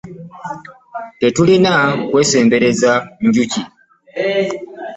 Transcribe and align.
Tetulina 1.19 1.73
kwesembereza 2.09 2.91
njuki. 3.25 3.61